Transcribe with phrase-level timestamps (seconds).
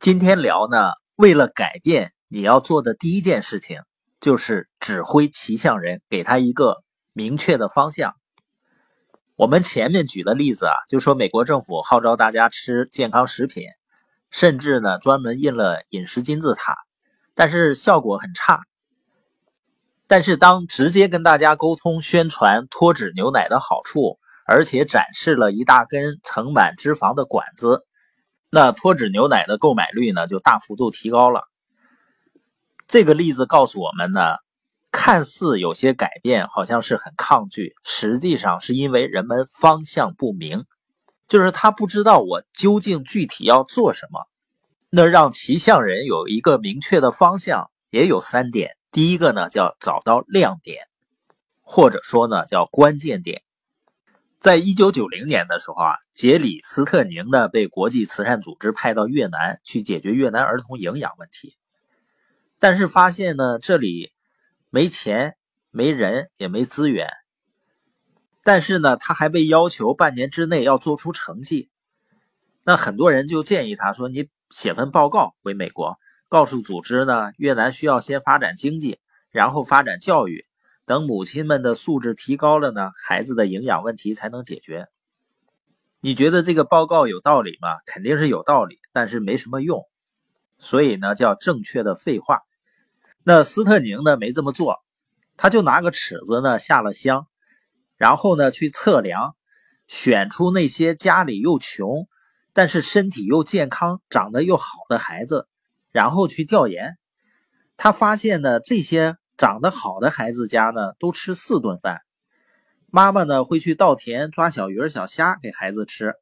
[0.00, 3.82] 今天聊呢，为了改变，你要做的第一件事情
[4.18, 6.78] 就是指挥骑象人，给他一个
[7.12, 8.14] 明确的方向。
[9.36, 13.64] 我们前面举的例子啊，就说美国政府号召大家吃健康食品，
[14.30, 16.78] 甚至呢专门印了饮食金字塔，
[17.34, 18.62] 但是效果很差。
[20.06, 27.84] 但是当直接跟大家沟通宣传脱脂牛奶的好处，而且展示了一大根盛满脂肪的管子。
[28.50, 31.42] 那脱脂牛奶的购买率呢，就大幅度提高了。
[32.88, 34.38] 这个例子告诉我们呢，
[34.90, 40.64] 看似有些改变，好像是很抗拒，实际上是因为人们方向不明，
[41.28, 44.26] 就是他不知道我究竟具体要做什么。
[44.90, 48.76] 那让骑象人有一个明确的方向，也有三点。
[48.90, 50.88] 第一个呢，叫找到亮点，
[51.60, 53.42] 或者说呢，叫关键点。
[54.40, 61.58] 在一九九零年的时候啊，杰里斯特宁呢被国际慈善组织派到越南去解决越南儿童营养问题，
[62.58, 64.12] 但是发现呢这里
[64.70, 65.36] 没钱、
[65.70, 67.10] 没人也没资源，
[68.42, 71.68] 但是呢他还被要求半年之内要做出成绩。
[72.64, 75.98] 那很多人就建议他说：“你写份报告回美国，
[76.30, 79.00] 告诉组织呢，越南需要先发展经济，
[79.30, 80.46] 然后发展教育。”
[80.90, 84.88] 等母亲们的素质提高了呢，孩子的营养问题才能解决。
[86.00, 87.68] 你觉得这个报告有道理吗？
[87.86, 89.84] 肯定是有道理，但是没什么用。
[90.58, 92.40] 所以呢，叫正确的废话。
[93.22, 94.80] 那斯特宁呢没这么做，
[95.36, 97.28] 他就拿个尺子呢下了乡，
[97.96, 99.36] 然后呢去测量，
[99.86, 102.08] 选出那些家里又穷，
[102.52, 105.46] 但是身体又健康、长得又好的孩子，
[105.92, 106.98] 然后去调研。
[107.76, 109.19] 他发现呢这些。
[109.40, 112.02] 长得好的孩子家呢，都吃四顿饭。
[112.90, 116.12] 妈妈呢会去稻田抓小鱼儿、小虾给孩子吃，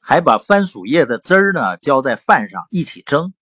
[0.00, 3.32] 还把番薯叶的汁儿呢浇在饭上一起蒸。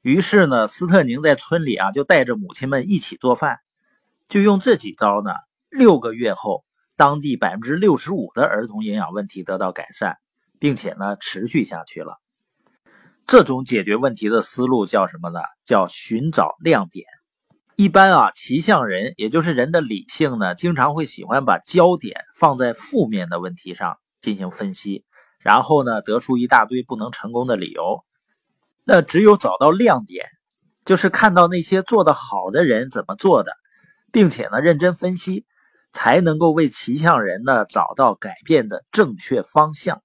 [0.00, 3.60] 于是呢，斯特宁在村里啊就带着母亲们一起做饭，
[4.28, 5.30] 就用这几招呢。
[5.70, 6.64] 六个月后，
[6.96, 10.16] 当地百分之六十五的儿童营养问题得到改善，
[10.58, 12.18] 并且呢持续下去了。
[13.24, 15.38] 这种解决问题的思路叫什么呢？
[15.64, 17.06] 叫寻找亮点。
[17.74, 25.04] 一般啊，骑象人也就是人的理性呢，经常会喜欢把焦点放在负面的问题上进行分析，
[25.40, 28.04] 然后呢，得出一大堆不能成功的理由。
[28.84, 30.26] 那只有找到亮点，
[30.84, 33.52] 就是看到那些做得好的人怎么做的，
[34.12, 35.46] 并且呢，认真分析，
[35.92, 40.02] 才能够为骑象人呢找到改变的正确方向。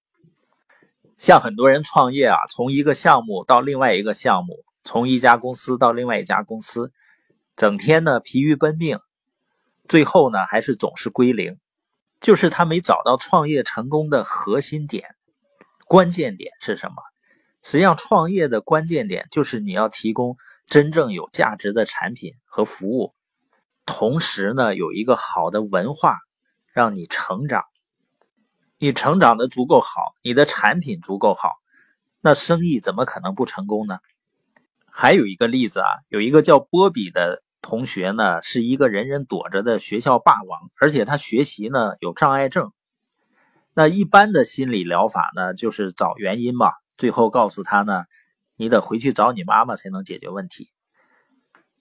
[1.17, 6.93] 像很多人创业啊，从一个项目到另外一个项目，从一家公司到另外一家公司。
[7.57, 8.99] 整天呢疲于奔命，
[9.89, 11.57] 最后呢还是总是归零，
[12.21, 15.15] 就是他没找到创业成功的核心点，
[15.87, 17.01] 关键点是什么？
[17.63, 23.15] 实际上，创业的关键点就是你要提供真正有价值的产品和服务，
[23.87, 26.19] 同时呢有一个好的文化
[26.71, 27.63] 让你成长。
[28.77, 31.53] 你成长的足够好，你的产品足够好，
[32.21, 33.97] 那生意怎么可能不成功呢？
[34.91, 37.41] 还有一个例子啊，有一个叫波比的。
[37.61, 42.71] 同学呢是一个人人躲着的学校霸王，而且他学习呢有障碍症。
[43.73, 48.05] 那一般的心理疗法呢，就是找原因嘛，最后告诉他呢，
[48.55, 50.69] 你得回去找你妈妈才能解决问题。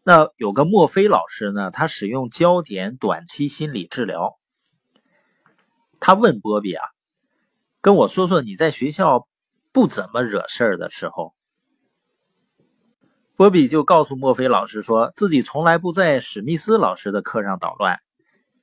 [0.02, 4.38] 那有个墨菲老师呢，他使用焦点短期心理治疗。
[6.00, 6.84] 他问波比啊，
[7.80, 9.28] 跟我说说你在学校
[9.72, 11.35] 不怎么惹事儿的时候。
[13.36, 18.00] 波比就告诉墨菲老师，说自己从来不在史密斯老师的课上捣乱，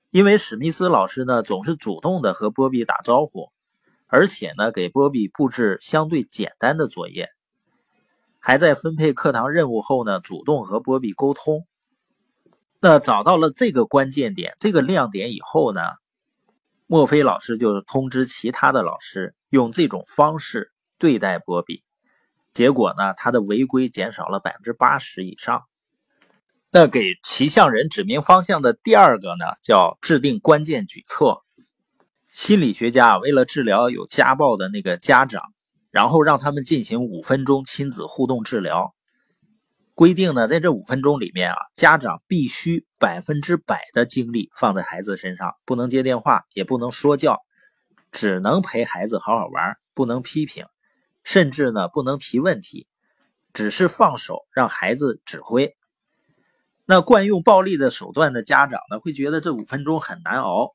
[0.09, 3.51] 因为史密斯老师呢总是主动的和波比打招呼，
[4.07, 7.29] 而且呢给波比布置相对简单的作业，
[8.39, 11.67] 还在分配课堂任务后呢主动和波比沟通。
[12.79, 15.81] 那找到了这个关键点、这个亮点以后呢，
[16.87, 21.83] 墨菲老师就通知其他的老师用这种方式对待波比。
[22.53, 25.63] 结果呢，他的违规减少了百分之八十以上。
[26.71, 31.43] 那给骑象人指明方向的第二个呢，叫制定关键举措。
[32.31, 35.41] 心理学家为了治疗有家暴的那个家长，
[35.91, 38.95] 然后让他们进行五分钟亲子互动治疗。
[39.93, 47.39] 规定呢，在这五分钟里面啊，家长必须百分之百的精力放在孩子身上，不能接电话，也不能说教，
[48.11, 50.65] 只能陪孩子好好玩，不能批评。
[51.23, 52.87] 甚至呢，不能提问题，
[53.53, 55.75] 只是放手让孩子指挥。
[56.85, 60.71] 那惯用暴力的手段的家长呢，会觉得这五分钟很难熬。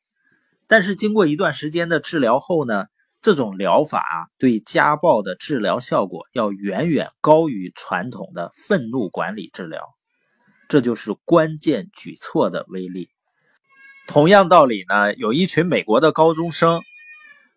[0.67, 2.87] 但是经过一段时间的治疗后呢，
[3.21, 9.83] 这种疗法，对家暴的治疗效果要远远高于传统的愤怒管理治疗。
[10.69, 13.09] 这就是关键举措的威力。
[14.07, 16.81] 同样道理呢，有一群美国的高中生，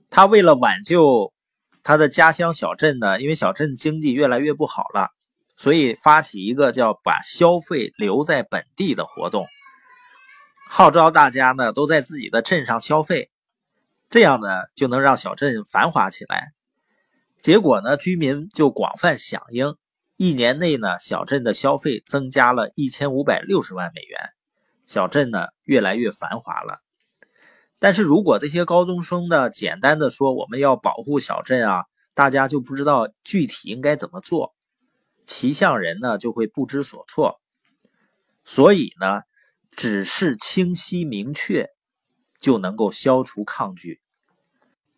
[0.10, 1.34] 他为了挽救
[1.84, 5.10] 他的家乡小镇呢，因为小镇经济越来越不好了，
[5.58, 9.48] 所以发起一个叫“把消费留在本地”的活动，
[10.70, 13.32] 号召大家呢都在自己的镇上消费，
[14.10, 16.52] 这样呢就能让小镇繁华起来。
[17.42, 19.76] 结果呢，居民就广泛响应。
[20.18, 24.20] 一年内呢，小镇的消费增加了一千五百六十万美元，
[24.86, 26.81] 小镇呢越来越繁华了。
[27.84, 34.54] 但是如果这些高中生呢简单的说我们要保护小镇啊，大家就不知道具体应该怎么做，
[35.26, 37.42] 骑象人呢就会不知所措。
[38.46, 39.22] 所以呢，
[39.72, 41.70] 指示清晰明确
[42.40, 44.00] 就能够消除抗拒。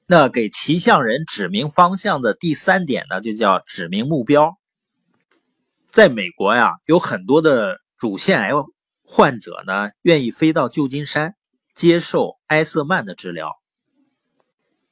[0.06, 4.58] 那给骑象人指明方向的第三点呢，就叫指明目标。
[5.90, 8.52] 在美国呀，有很多的乳腺癌
[9.06, 11.36] 患者呢，愿意飞到旧金山
[11.76, 13.52] 接受埃瑟曼的治疗，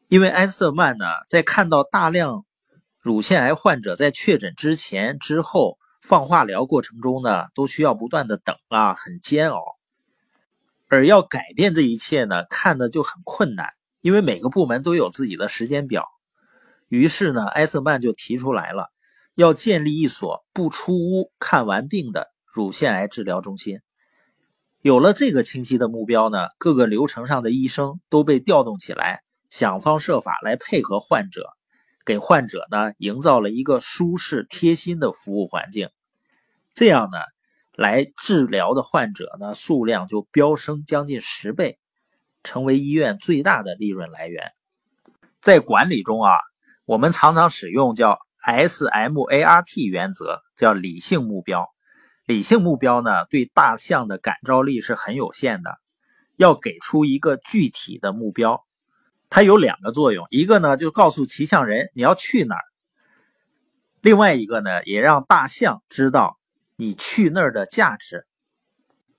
[0.07, 2.45] 因为埃瑟曼呢，在看到大量
[2.99, 9.61] 乳腺癌患者在确诊之前、之后放化疗过程中呢，都需要不断的等啊，很煎熬，
[10.87, 13.69] 而要改变这一切呢，看的就很困难，
[14.01, 16.05] 因为每个部门都有自己的时间表。
[16.87, 18.91] 于是呢，埃瑟曼就提出来了。
[19.35, 23.79] 要建立一所不出屋看完病的乳腺癌治疗中心。
[24.81, 31.49] 有了这个清晰的目标呢，各个流程上的医生都被调动起来，想方设法来配合患者，
[32.03, 35.89] 给患者呢营造了一个舒适贴心的服务环境。
[36.73, 37.17] 这样呢，
[37.75, 41.77] 来治疗的患者呢数量就飙升将近十倍，
[42.43, 44.51] 成为医院最大的利润来源。
[45.41, 46.33] 在管理中啊，
[46.85, 48.19] 我们常常使用叫。
[48.43, 51.70] SMART 原则叫理性目标，
[52.31, 55.77] 理性目标呢对大象的感召力是很有限的，
[56.37, 58.65] 要给出一个具体的目标，
[59.29, 62.63] 它有两个作用，一个呢就告诉骑象人你要去哪儿，
[63.99, 66.39] 另外一个呢也让大象知道
[66.77, 68.25] 你去那儿的价值。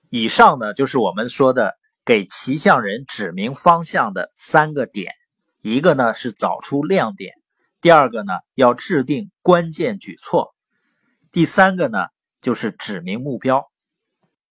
[0.09, 5.13] 以上呢就是我们说的给骑象人指明方向的三个点，
[5.61, 7.35] 一个呢是找出亮点。
[7.79, 10.55] 第二个呢，要制定关键举措；
[11.31, 12.07] 第三个呢，
[12.43, 13.71] 就是指明目标。